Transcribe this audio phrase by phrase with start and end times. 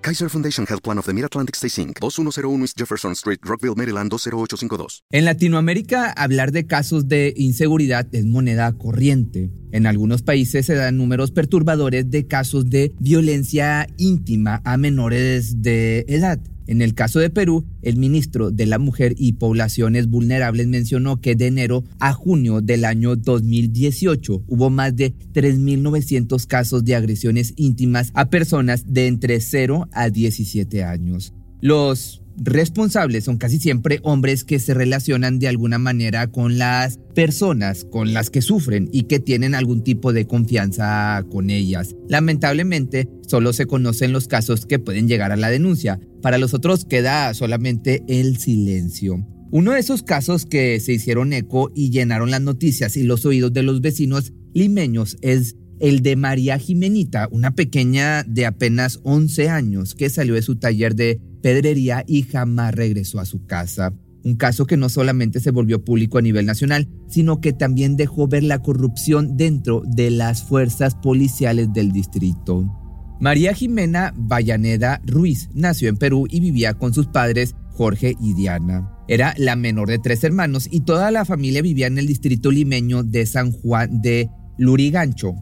[0.00, 4.10] Kaiser Foundation Health Plan of the Mid-Atlantic Stay Inc., 2101 East Jefferson Street, Rockville, Maryland,
[4.10, 5.04] 20852.
[5.10, 9.50] En Latinoamérica, hablar de casos de inseguridad es moneda corriente.
[9.72, 16.06] En algunos países se dan números perturbadores de casos de violencia íntima a menores de
[16.08, 16.40] edad.
[16.70, 21.34] En el caso de Perú, el ministro de la Mujer y Poblaciones Vulnerables mencionó que
[21.34, 28.12] de enero a junio del año 2018 hubo más de 3.900 casos de agresiones íntimas
[28.14, 31.34] a personas de entre 0 a 17 años.
[31.60, 37.84] Los responsables son casi siempre hombres que se relacionan de alguna manera con las personas
[37.84, 41.94] con las que sufren y que tienen algún tipo de confianza con ellas.
[42.08, 46.00] Lamentablemente, solo se conocen los casos que pueden llegar a la denuncia.
[46.22, 49.26] Para los otros queda solamente el silencio.
[49.52, 53.52] Uno de esos casos que se hicieron eco y llenaron las noticias y los oídos
[53.52, 59.94] de los vecinos limeños es el de María Jimenita, una pequeña de apenas 11 años
[59.94, 63.92] que salió de su taller de pedrería y jamás regresó a su casa.
[64.22, 68.28] Un caso que no solamente se volvió público a nivel nacional, sino que también dejó
[68.28, 72.70] ver la corrupción dentro de las fuerzas policiales del distrito.
[73.18, 78.90] María Jimena Vallaneda Ruiz nació en Perú y vivía con sus padres Jorge y Diana.
[79.08, 83.02] Era la menor de tres hermanos y toda la familia vivía en el distrito limeño
[83.02, 85.34] de San Juan de Lurigancho,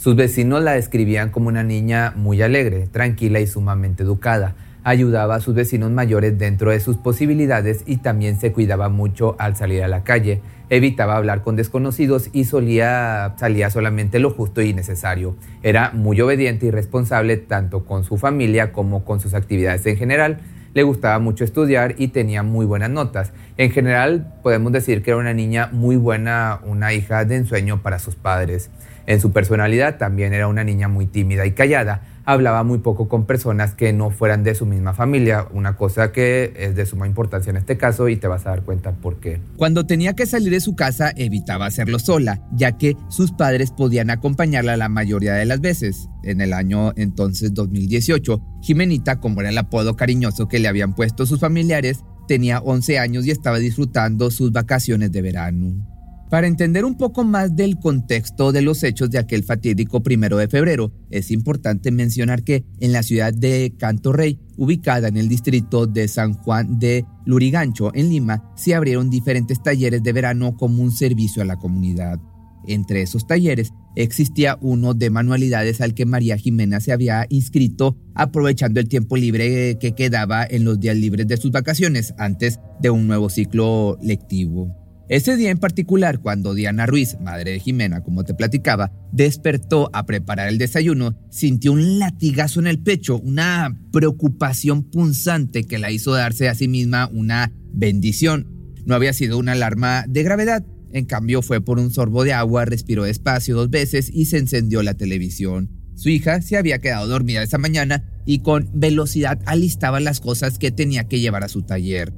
[0.00, 4.56] sus vecinos la describían como una niña muy alegre, tranquila y sumamente educada.
[4.82, 9.54] Ayudaba a sus vecinos mayores dentro de sus posibilidades y también se cuidaba mucho al
[9.54, 10.40] salir a la calle.
[10.70, 15.36] Evitaba hablar con desconocidos y solía salía solamente lo justo y necesario.
[15.62, 20.38] Era muy obediente y responsable tanto con su familia como con sus actividades en general.
[20.72, 23.32] Le gustaba mucho estudiar y tenía muy buenas notas.
[23.56, 27.98] En general podemos decir que era una niña muy buena, una hija de ensueño para
[27.98, 28.70] sus padres.
[29.06, 32.02] En su personalidad también era una niña muy tímida y callada.
[32.30, 36.52] Hablaba muy poco con personas que no fueran de su misma familia, una cosa que
[36.56, 39.40] es de suma importancia en este caso y te vas a dar cuenta por qué.
[39.56, 44.10] Cuando tenía que salir de su casa evitaba hacerlo sola, ya que sus padres podían
[44.10, 46.08] acompañarla la mayoría de las veces.
[46.22, 51.26] En el año entonces 2018, Jimenita, como era el apodo cariñoso que le habían puesto
[51.26, 55.89] sus familiares, tenía 11 años y estaba disfrutando sus vacaciones de verano.
[56.30, 60.46] Para entender un poco más del contexto de los hechos de aquel fatídico primero de
[60.46, 65.88] febrero, es importante mencionar que en la ciudad de Canto Rey, ubicada en el distrito
[65.88, 70.92] de San Juan de Lurigancho, en Lima, se abrieron diferentes talleres de verano como un
[70.92, 72.20] servicio a la comunidad.
[72.64, 78.78] Entre esos talleres existía uno de manualidades al que María Jimena se había inscrito aprovechando
[78.78, 83.08] el tiempo libre que quedaba en los días libres de sus vacaciones antes de un
[83.08, 84.79] nuevo ciclo lectivo.
[85.10, 90.06] Ese día en particular, cuando Diana Ruiz, madre de Jimena, como te platicaba, despertó a
[90.06, 96.12] preparar el desayuno, sintió un latigazo en el pecho, una preocupación punzante que la hizo
[96.12, 98.46] darse a sí misma una bendición.
[98.86, 102.64] No había sido una alarma de gravedad, en cambio fue por un sorbo de agua,
[102.64, 105.72] respiró despacio dos veces y se encendió la televisión.
[105.96, 110.70] Su hija se había quedado dormida esa mañana y con velocidad alistaba las cosas que
[110.70, 112.12] tenía que llevar a su taller.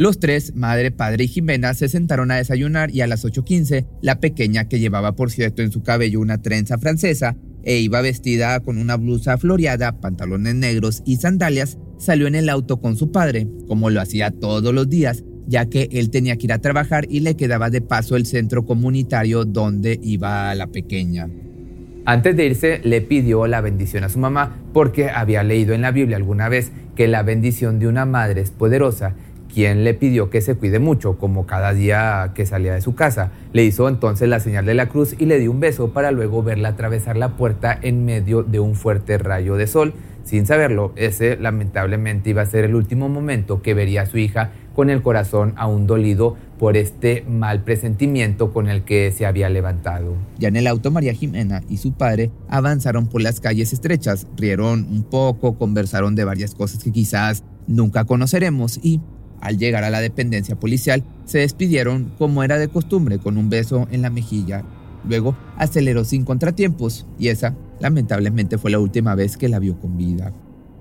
[0.00, 4.18] Los tres, madre, padre y Jimena, se sentaron a desayunar y a las 8.15, la
[4.18, 8.78] pequeña, que llevaba por cierto en su cabello una trenza francesa e iba vestida con
[8.78, 13.90] una blusa floreada, pantalones negros y sandalias, salió en el auto con su padre, como
[13.90, 17.36] lo hacía todos los días, ya que él tenía que ir a trabajar y le
[17.36, 21.28] quedaba de paso el centro comunitario donde iba la pequeña.
[22.06, 25.90] Antes de irse, le pidió la bendición a su mamá porque había leído en la
[25.90, 29.14] Biblia alguna vez que la bendición de una madre es poderosa
[29.52, 33.32] quien le pidió que se cuide mucho, como cada día que salía de su casa.
[33.52, 36.42] Le hizo entonces la señal de la cruz y le dio un beso para luego
[36.42, 39.94] verla atravesar la puerta en medio de un fuerte rayo de sol.
[40.24, 44.52] Sin saberlo, ese lamentablemente iba a ser el último momento que vería a su hija
[44.74, 50.14] con el corazón aún dolido por este mal presentimiento con el que se había levantado.
[50.38, 54.86] Ya en el auto María Jimena y su padre avanzaron por las calles estrechas, rieron
[54.90, 59.00] un poco, conversaron de varias cosas que quizás nunca conoceremos y
[59.40, 63.88] al llegar a la dependencia policial, se despidieron como era de costumbre con un beso
[63.90, 64.64] en la mejilla.
[65.08, 69.96] Luego aceleró sin contratiempos y esa, lamentablemente, fue la última vez que la vio con
[69.96, 70.32] vida.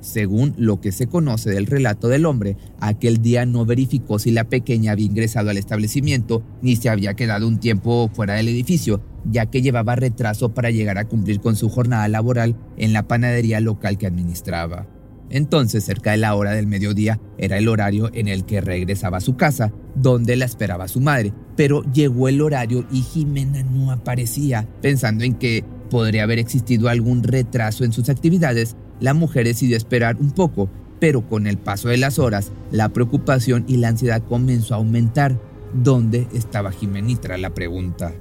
[0.02, 4.46] según lo que se conoce del relato del hombre, aquel día no verificó si la
[4.46, 9.48] pequeña había ingresado al establecimiento ni se había quedado un tiempo fuera del edificio, ya
[9.48, 13.98] que llevaba retraso para llegar a cumplir con su jornada laboral en la panadería local
[13.98, 14.88] que administraba.
[15.30, 19.22] Entonces, cerca de la hora del mediodía, era el horario en el que regresaba a
[19.22, 21.34] su casa, donde la esperaba su madre.
[21.56, 24.68] Pero llegó el horario y Jimena no aparecía.
[24.82, 30.18] Pensando en que podría haber existido algún retraso en sus actividades, la mujer decidió esperar
[30.18, 34.74] un poco, pero con el paso de las horas, la preocupación y la ansiedad comenzó
[34.74, 35.40] a aumentar.
[35.74, 37.38] ¿Dónde estaba Jimenitra?
[37.38, 38.14] La pregunta.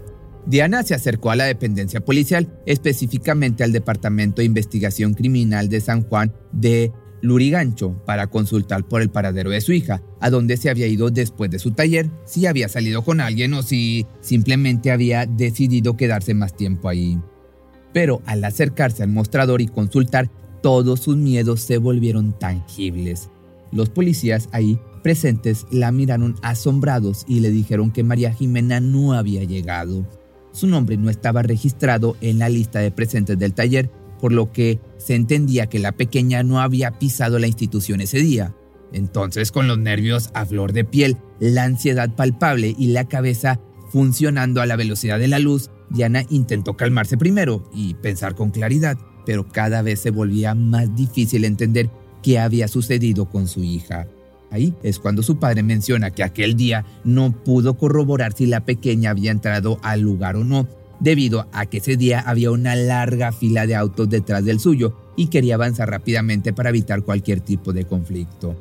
[0.47, 6.03] Diana se acercó a la dependencia policial, específicamente al Departamento de Investigación Criminal de San
[6.03, 10.87] Juan de Lurigancho, para consultar por el paradero de su hija, a donde se había
[10.87, 15.97] ido después de su taller, si había salido con alguien o si simplemente había decidido
[15.97, 17.19] quedarse más tiempo ahí.
[17.93, 20.31] Pero al acercarse al mostrador y consultar,
[20.63, 23.31] todos sus miedos se volvieron tangibles.
[23.71, 29.45] Los policías ahí presentes la miraron asombrados y le dijeron que María Jimena no había
[29.45, 30.07] llegado.
[30.59, 34.81] Su nombre no estaba registrado en la lista de presentes del taller, por lo que
[34.97, 38.57] se entendía que la pequeña no había pisado la institución ese día.
[38.93, 43.61] Entonces, con los nervios a flor de piel, la ansiedad palpable y la cabeza
[43.93, 48.99] funcionando a la velocidad de la luz, Diana intentó calmarse primero y pensar con claridad,
[49.25, 51.89] pero cada vez se volvía más difícil entender
[52.21, 54.09] qué había sucedido con su hija.
[54.51, 59.11] Ahí es cuando su padre menciona que aquel día no pudo corroborar si la pequeña
[59.11, 60.67] había entrado al lugar o no,
[61.01, 65.27] debido a que ese día había una larga fila de autos detrás del suyo y
[65.27, 68.57] quería avanzar rápidamente para evitar cualquier tipo de conflicto.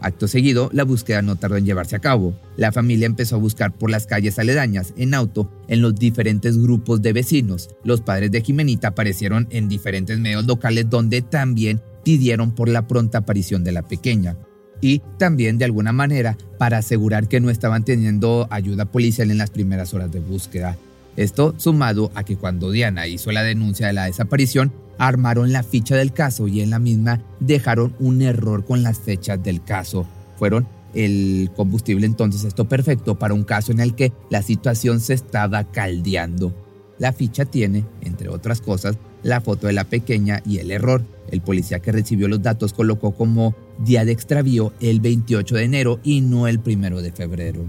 [0.00, 2.32] Acto seguido, la búsqueda no tardó en llevarse a cabo.
[2.56, 7.02] La familia empezó a buscar por las calles aledañas, en auto, en los diferentes grupos
[7.02, 7.70] de vecinos.
[7.82, 13.18] Los padres de Jimenita aparecieron en diferentes medios locales donde también pidieron por la pronta
[13.18, 14.36] aparición de la pequeña
[14.80, 19.50] y también de alguna manera para asegurar que no estaban teniendo ayuda policial en las
[19.50, 20.76] primeras horas de búsqueda.
[21.16, 25.96] Esto sumado a que cuando Diana hizo la denuncia de la desaparición, armaron la ficha
[25.96, 30.06] del caso y en la misma dejaron un error con las fechas del caso.
[30.38, 35.14] Fueron el combustible entonces esto perfecto para un caso en el que la situación se
[35.14, 36.54] estaba caldeando.
[36.98, 41.02] La ficha tiene, entre otras cosas, la foto de la pequeña y el error.
[41.30, 46.00] El policía que recibió los datos colocó como día de extravío el 28 de enero
[46.02, 47.66] y no el 1 de febrero.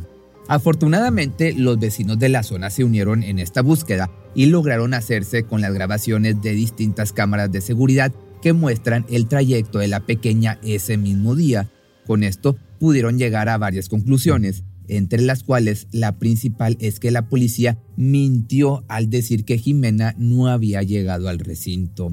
[0.48, 5.62] Afortunadamente, los vecinos de la zona se unieron en esta búsqueda y lograron hacerse con
[5.62, 8.12] las grabaciones de distintas cámaras de seguridad
[8.42, 11.70] que muestran el trayecto de la pequeña ese mismo día.
[12.08, 17.30] Con esto pudieron llegar a varias conclusiones, entre las cuales la principal es que la
[17.30, 22.12] policía mintió al decir que Jimena no había llegado al recinto.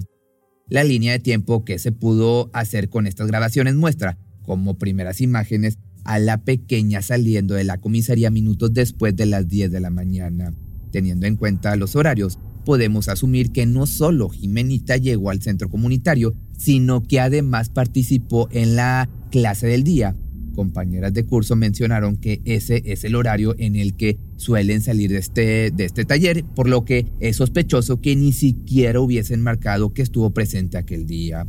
[0.69, 5.79] La línea de tiempo que se pudo hacer con estas grabaciones muestra, como primeras imágenes,
[6.03, 10.55] a la pequeña saliendo de la comisaría minutos después de las 10 de la mañana.
[10.91, 16.35] Teniendo en cuenta los horarios, podemos asumir que no solo Jimenita llegó al centro comunitario,
[16.59, 20.17] sino que además participó en la clase del día,
[20.57, 25.19] compañeras de curso mencionaron que ese es el horario en el que suelen salir de
[25.19, 30.03] este, de este taller, por lo que es sospechoso que ni siquiera hubiesen marcado que
[30.03, 31.47] estuvo presente aquel día.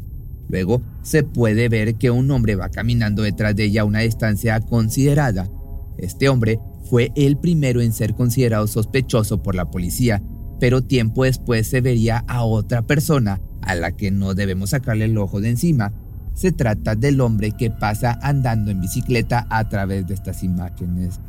[0.50, 4.60] Luego se puede ver que un hombre va caminando detrás de ella a una distancia
[4.62, 5.50] considerada.
[5.98, 10.24] Este hombre fue el primero en ser considerado sospechoso por la policía,
[10.60, 15.18] pero tiempo después se vería a otra persona a la que no debemos sacarle el
[15.18, 15.94] ojo de encima,
[16.34, 21.20] se trata del hombre que pasa andando en bicicleta a través de estas imágenes.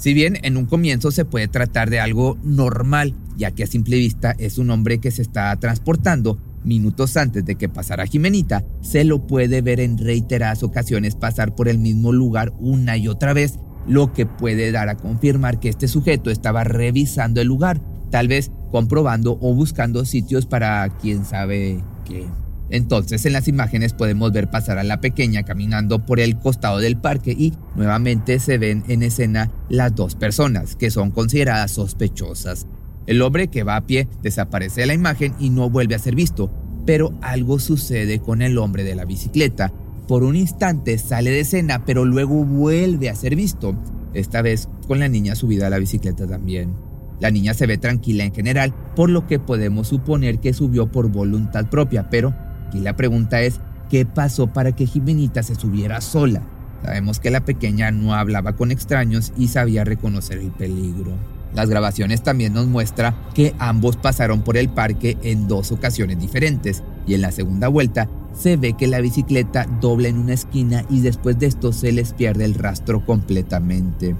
[0.00, 3.98] Si bien en un comienzo se puede tratar de algo normal, ya que a simple
[3.98, 9.04] vista es un hombre que se está transportando, minutos antes de que pasara Jimenita, se
[9.04, 13.58] lo puede ver en reiteradas ocasiones pasar por el mismo lugar una y otra vez,
[13.86, 18.50] lo que puede dar a confirmar que este sujeto estaba revisando el lugar, tal vez
[18.70, 22.26] comprobando o buscando sitios para quién sabe qué.
[22.70, 26.96] Entonces en las imágenes podemos ver pasar a la pequeña caminando por el costado del
[26.96, 32.66] parque y nuevamente se ven en escena las dos personas que son consideradas sospechosas.
[33.06, 36.14] El hombre que va a pie desaparece de la imagen y no vuelve a ser
[36.14, 36.52] visto,
[36.86, 39.72] pero algo sucede con el hombre de la bicicleta.
[40.06, 43.74] Por un instante sale de escena, pero luego vuelve a ser visto,
[44.14, 46.74] esta vez con la niña subida a la bicicleta también.
[47.20, 51.08] La niña se ve tranquila en general, por lo que podemos suponer que subió por
[51.08, 52.34] voluntad propia, pero
[52.70, 53.58] Aquí la pregunta es,
[53.88, 56.40] ¿qué pasó para que Jimenita se subiera sola?
[56.84, 61.10] Sabemos que la pequeña no hablaba con extraños y sabía reconocer el peligro.
[61.52, 66.84] Las grabaciones también nos muestran que ambos pasaron por el parque en dos ocasiones diferentes
[67.08, 71.00] y en la segunda vuelta se ve que la bicicleta dobla en una esquina y
[71.00, 74.14] después de esto se les pierde el rastro completamente.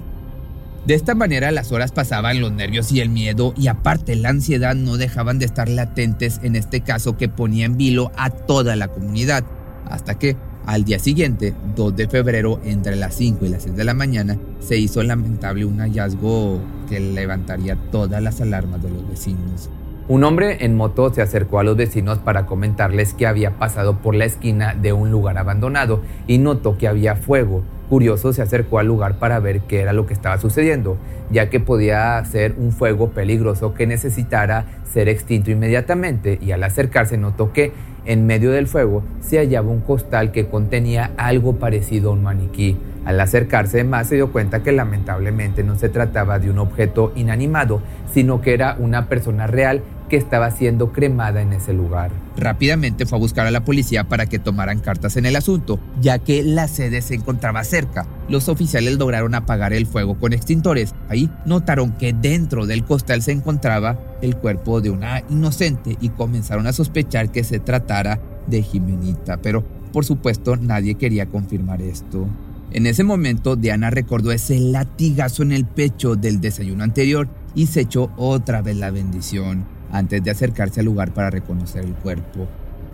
[0.85, 4.73] De esta manera las horas pasaban, los nervios y el miedo y aparte la ansiedad
[4.73, 8.87] no dejaban de estar latentes en este caso que ponía en vilo a toda la
[8.87, 9.43] comunidad,
[9.85, 10.35] hasta que
[10.65, 14.37] al día siguiente, 2 de febrero, entre las 5 y las 6 de la mañana,
[14.59, 19.69] se hizo lamentable un hallazgo que levantaría todas las alarmas de los vecinos.
[20.11, 24.13] Un hombre en moto se acercó a los vecinos para comentarles que había pasado por
[24.13, 27.63] la esquina de un lugar abandonado y notó que había fuego.
[27.87, 30.97] Curioso se acercó al lugar para ver qué era lo que estaba sucediendo,
[31.31, 37.15] ya que podía ser un fuego peligroso que necesitara ser extinto inmediatamente y al acercarse
[37.15, 37.71] notó que
[38.03, 42.77] en medio del fuego se hallaba un costal que contenía algo parecido a un maniquí.
[43.05, 47.81] Al acercarse más se dio cuenta que lamentablemente no se trataba de un objeto inanimado,
[48.13, 52.11] sino que era una persona real que estaba siendo cremada en ese lugar.
[52.35, 56.19] Rápidamente fue a buscar a la policía para que tomaran cartas en el asunto, ya
[56.19, 58.05] que la sede se encontraba cerca.
[58.27, 60.93] Los oficiales lograron apagar el fuego con extintores.
[61.07, 66.67] Ahí notaron que dentro del costal se encontraba el cuerpo de una inocente y comenzaron
[66.67, 69.63] a sospechar que se tratara de Jimenita, pero
[69.93, 72.27] por supuesto nadie quería confirmar esto.
[72.73, 77.81] En ese momento, Diana recordó ese latigazo en el pecho del desayuno anterior y se
[77.81, 82.47] echó otra vez la bendición antes de acercarse al lugar para reconocer el cuerpo.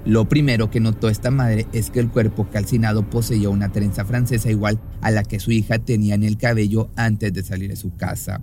[0.05, 4.49] Lo primero que notó esta madre es que el cuerpo calcinado poseía una trenza francesa
[4.49, 7.95] igual a la que su hija tenía en el cabello antes de salir de su
[7.95, 8.41] casa.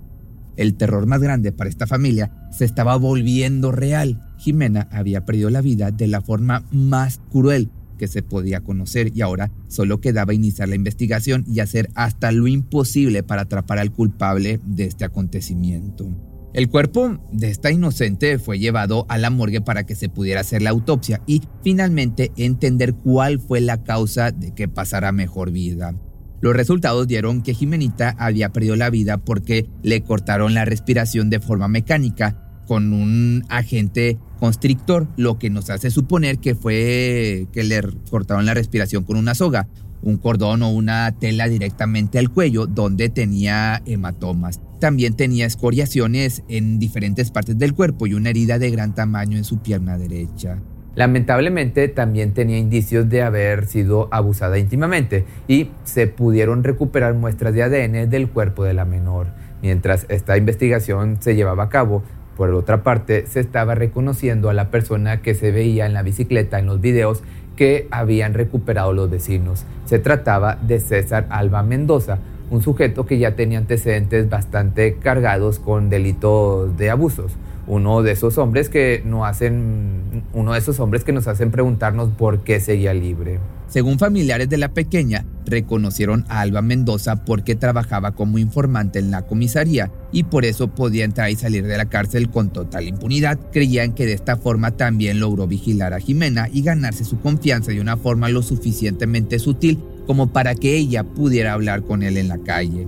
[0.57, 4.23] El terror más grande para esta familia se estaba volviendo real.
[4.37, 9.21] Jimena había perdido la vida de la forma más cruel que se podía conocer y
[9.21, 14.59] ahora solo quedaba iniciar la investigación y hacer hasta lo imposible para atrapar al culpable
[14.65, 16.09] de este acontecimiento.
[16.55, 20.61] El cuerpo de esta inocente fue llevado a la morgue para que se pudiera hacer
[20.61, 25.95] la autopsia y finalmente entender cuál fue la causa de que pasara mejor vida.
[26.39, 31.41] Los resultados dieron que Jimenita había perdido la vida porque le cortaron la respiración de
[31.41, 37.81] forma mecánica con un agente constrictor, lo que nos hace suponer que fue que le
[38.09, 39.67] cortaron la respiración con una soga,
[40.01, 44.61] un cordón o una tela directamente al cuello donde tenía hematomas.
[44.85, 49.43] También tenía escoriaciones en diferentes partes del cuerpo y una herida de gran tamaño en
[49.43, 50.59] su pierna derecha.
[50.93, 57.63] Lamentablemente también tenía indicios de haber sido abusada íntimamente y se pudieron recuperar muestras de
[57.63, 59.29] ADN del cuerpo de la menor.
[59.63, 62.03] Mientras esta investigación se llevaba a cabo,
[62.37, 66.59] por otra parte, se estaba reconociendo a la persona que se veía en la bicicleta
[66.59, 67.23] en los videos
[67.55, 69.65] que habían recuperado los vecinos.
[69.85, 75.89] Se trataba de César Alba Mendoza, un sujeto que ya tenía antecedentes bastante cargados con
[75.89, 77.31] delitos de abusos.
[77.67, 82.11] Uno de esos hombres que no hacen uno de esos hombres que nos hacen preguntarnos
[82.11, 83.39] por qué seguía libre.
[83.67, 89.23] Según familiares de la pequeña, reconocieron a Alba Mendoza porque trabajaba como informante en la
[89.23, 93.39] comisaría y por eso podía entrar y salir de la cárcel con total impunidad.
[93.51, 97.81] Creían que de esta forma también logró vigilar a Jimena y ganarse su confianza de
[97.81, 102.37] una forma lo suficientemente sutil como para que ella pudiera hablar con él en la
[102.37, 102.87] calle.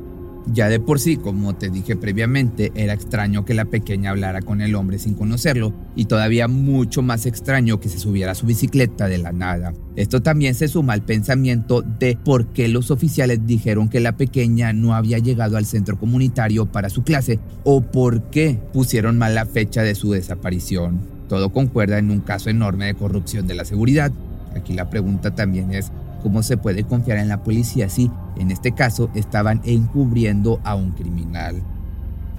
[0.54, 4.62] Ya de por sí, como te dije previamente, era extraño que la pequeña hablara con
[4.62, 9.18] el hombre sin conocerlo y todavía mucho más extraño que se subiera su bicicleta de
[9.18, 9.74] la nada.
[9.98, 14.72] Esto también se suma al pensamiento de por qué los oficiales dijeron que la pequeña
[14.72, 19.46] no había llegado al centro comunitario para su clase o por qué pusieron mal la
[19.46, 21.02] fecha de su desaparición.
[21.28, 24.14] Todo concuerda en un caso enorme de corrupción de la seguridad.
[24.56, 28.74] Aquí la pregunta también es, ¿Cómo se puede confiar en la policía si, en este
[28.74, 31.62] caso, estaban encubriendo a un criminal?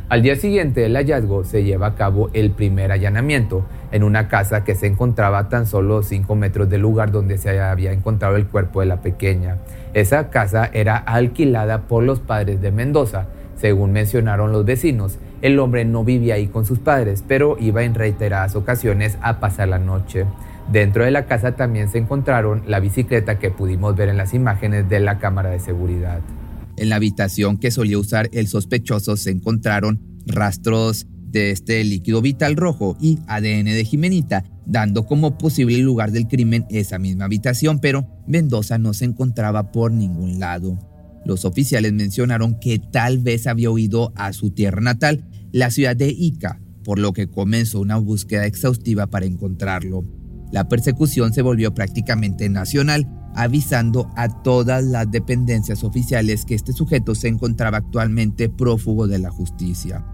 [0.08, 4.64] Al día siguiente del hallazgo se lleva a cabo el primer allanamiento en una casa
[4.64, 8.80] que se encontraba tan solo 5 metros del lugar donde se había encontrado el cuerpo
[8.80, 9.58] de la pequeña.
[9.92, 13.26] Esa casa era alquilada por los padres de Mendoza.
[13.56, 17.94] Según mencionaron los vecinos, el hombre no vivía ahí con sus padres, pero iba en
[17.94, 20.24] reiteradas ocasiones a pasar la noche.
[20.72, 24.88] Dentro de la casa también se encontraron la bicicleta que pudimos ver en las imágenes
[24.88, 26.20] de la cámara de seguridad.
[26.76, 32.56] En la habitación que solía usar el sospechoso se encontraron rastros de este líquido vital
[32.56, 38.06] rojo y ADN de Jimenita, dando como posible lugar del crimen esa misma habitación, pero
[38.26, 40.78] Mendoza no se encontraba por ningún lado.
[41.24, 46.08] Los oficiales mencionaron que tal vez había huido a su tierra natal, la ciudad de
[46.08, 50.04] Ica, por lo que comenzó una búsqueda exhaustiva para encontrarlo.
[50.50, 57.14] La persecución se volvió prácticamente nacional, avisando a todas las dependencias oficiales que este sujeto
[57.14, 60.04] se encontraba actualmente prófugo de la justicia.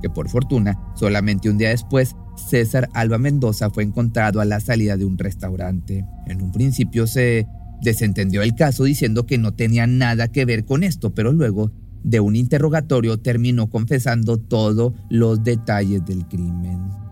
[0.00, 4.96] que por fortuna, solamente un día después, César Alba Mendoza fue encontrado a la salida
[4.96, 6.06] de un restaurante.
[6.28, 7.48] En un principio se
[7.82, 11.72] desentendió el caso diciendo que no tenía nada que ver con esto, pero luego
[12.04, 17.07] de un interrogatorio terminó confesando todos los detalles del crimen.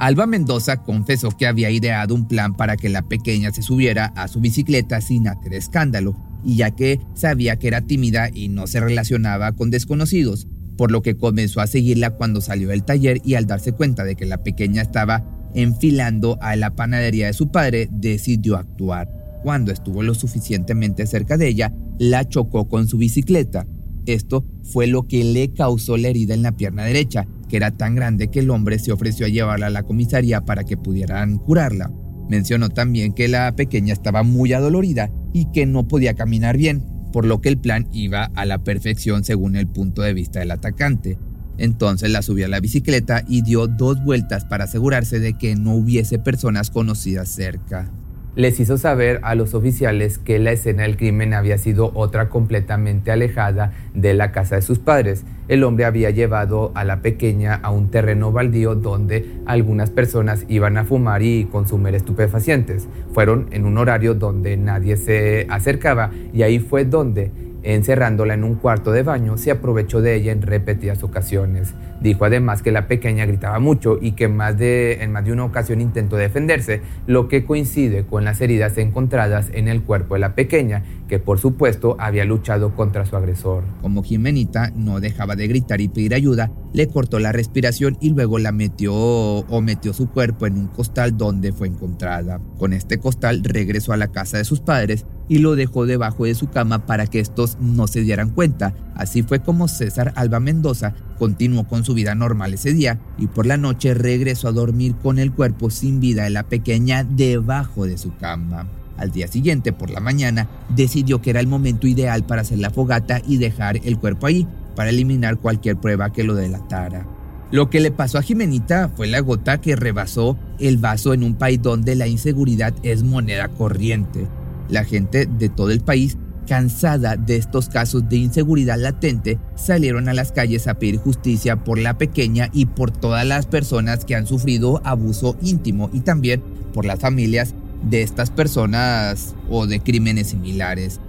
[0.00, 4.28] Alba Mendoza confesó que había ideado un plan para que la pequeña se subiera a
[4.28, 8.80] su bicicleta sin hacer escándalo, y ya que sabía que era tímida y no se
[8.80, 13.46] relacionaba con desconocidos, por lo que comenzó a seguirla cuando salió del taller y al
[13.46, 15.22] darse cuenta de que la pequeña estaba
[15.54, 19.06] enfilando a la panadería de su padre, decidió actuar.
[19.42, 23.66] Cuando estuvo lo suficientemente cerca de ella, la chocó con su bicicleta.
[24.06, 27.94] Esto fue lo que le causó la herida en la pierna derecha, que era tan
[27.94, 31.90] grande que el hombre se ofreció a llevarla a la comisaría para que pudieran curarla.
[32.30, 37.26] Mencionó también que la pequeña estaba muy adolorida y que no podía caminar bien, por
[37.26, 41.18] lo que el plan iba a la perfección según el punto de vista del atacante.
[41.58, 45.74] Entonces la subió a la bicicleta y dio dos vueltas para asegurarse de que no
[45.74, 47.90] hubiese personas conocidas cerca
[48.36, 53.10] les hizo saber a los oficiales que la escena del crimen había sido otra completamente
[53.10, 55.24] alejada de la casa de sus padres.
[55.48, 60.76] El hombre había llevado a la pequeña a un terreno baldío donde algunas personas iban
[60.76, 62.88] a fumar y consumir estupefacientes.
[63.12, 67.32] Fueron en un horario donde nadie se acercaba y ahí fue donde
[67.62, 71.74] Encerrándola en un cuarto de baño, se aprovechó de ella en repetidas ocasiones.
[72.00, 75.44] Dijo además que la pequeña gritaba mucho y que más de, en más de una
[75.44, 80.34] ocasión intentó defenderse, lo que coincide con las heridas encontradas en el cuerpo de la
[80.34, 83.64] pequeña, que por supuesto había luchado contra su agresor.
[83.82, 88.38] Como Jimenita no dejaba de gritar y pedir ayuda, le cortó la respiración y luego
[88.38, 92.40] la metió o metió su cuerpo en un costal donde fue encontrada.
[92.58, 96.34] Con este costal regresó a la casa de sus padres y lo dejó debajo de
[96.34, 98.74] su cama para que estos no se dieran cuenta.
[98.96, 103.46] Así fue como César Alba Mendoza continuó con su vida normal ese día y por
[103.46, 107.96] la noche regresó a dormir con el cuerpo sin vida de la pequeña debajo de
[107.96, 108.66] su cama.
[108.96, 112.70] Al día siguiente, por la mañana, decidió que era el momento ideal para hacer la
[112.70, 117.06] fogata y dejar el cuerpo ahí, para eliminar cualquier prueba que lo delatara.
[117.52, 121.34] Lo que le pasó a Jimenita fue la gota que rebasó el vaso en un
[121.34, 124.26] país donde la inseguridad es moneda corriente.
[124.70, 130.14] La gente de todo el país, cansada de estos casos de inseguridad latente, salieron a
[130.14, 134.26] las calles a pedir justicia por la pequeña y por todas las personas que han
[134.26, 137.54] sufrido abuso íntimo y también por las familias
[137.88, 141.00] de estas personas o de crímenes similares.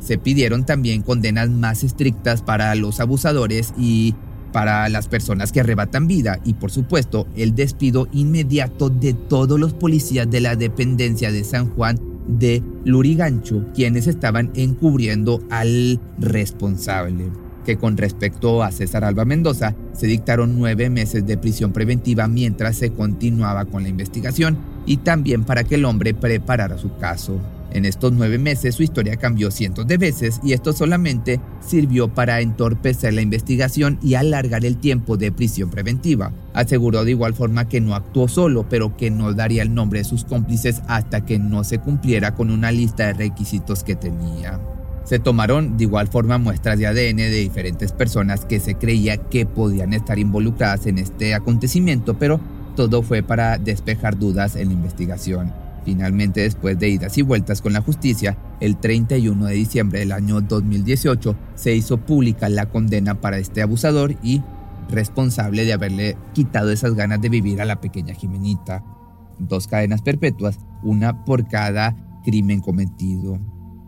[0.00, 4.14] Se pidieron también condenas más estrictas para los abusadores y
[4.52, 9.74] para las personas que arrebatan vida y por supuesto el despido inmediato de todos los
[9.74, 17.30] policías de la dependencia de San Juan de Lurigancho, quienes estaban encubriendo al responsable.
[17.64, 22.76] Que con respecto a César Alba Mendoza, se dictaron nueve meses de prisión preventiva mientras
[22.76, 27.40] se continuaba con la investigación y también para que el hombre preparara su caso.
[27.76, 32.40] En estos nueve meses su historia cambió cientos de veces y esto solamente sirvió para
[32.40, 36.32] entorpecer la investigación y alargar el tiempo de prisión preventiva.
[36.54, 40.04] Aseguró de igual forma que no actuó solo, pero que no daría el nombre de
[40.06, 44.58] sus cómplices hasta que no se cumpliera con una lista de requisitos que tenía.
[45.04, 49.44] Se tomaron de igual forma muestras de ADN de diferentes personas que se creía que
[49.44, 52.40] podían estar involucradas en este acontecimiento, pero
[52.74, 55.65] todo fue para despejar dudas en la investigación.
[55.86, 60.40] Finalmente, después de idas y vueltas con la justicia, el 31 de diciembre del año
[60.40, 64.42] 2018 se hizo pública la condena para este abusador y
[64.90, 68.82] responsable de haberle quitado esas ganas de vivir a la pequeña Jimenita.
[69.38, 71.94] Dos cadenas perpetuas, una por cada
[72.24, 73.38] crimen cometido.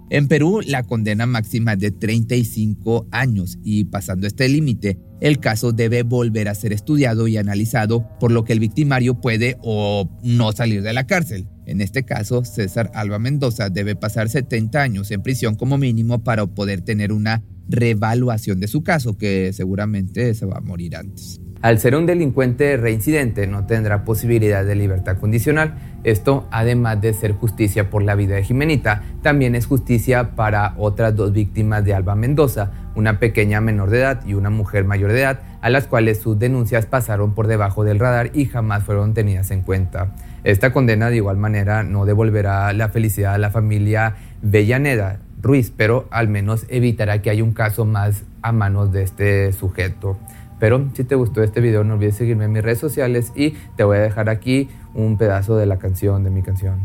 [0.08, 5.72] En Perú, la condena máxima es de 35 años y pasando este límite, el caso
[5.72, 10.52] debe volver a ser estudiado y analizado, por lo que el victimario puede o no
[10.52, 11.48] salir de la cárcel.
[11.68, 16.46] En este caso, César Alba Mendoza debe pasar 70 años en prisión como mínimo para
[16.46, 21.42] poder tener una revaluación de su caso, que seguramente se va a morir antes.
[21.61, 25.74] Al ser un delincuente reincidente no tendrá posibilidad de libertad condicional.
[26.04, 31.16] Esto, además de ser justicia por la vida de Jimenita, también es justicia para otras
[31.16, 35.20] dos víctimas de Alba Mendoza, una pequeña menor de edad y una mujer mayor de
[35.20, 39.50] edad, a las cuales sus denuncias pasaron por debajo del radar y jamás fueron tenidas
[39.50, 40.14] en cuenta.
[40.48, 46.08] Esta condena de igual manera no devolverá la felicidad a la familia Bellaneda Ruiz, pero
[46.11, 50.16] al menos evitará que haya un caso más a manos de este sujeto.
[50.58, 53.84] Pero si te gustó este video no olvides seguirme en mis redes sociales y te
[53.84, 56.80] voy a dejar aquí un pedazo de la canción, de mi canción.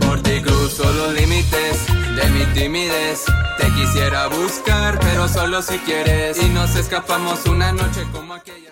[0.00, 0.40] Por ti
[1.20, 3.26] límites de mi timidez.
[3.58, 6.42] Te quisiera buscar, pero solo si quieres.
[6.42, 8.71] Y nos escapamos una noche como aquella.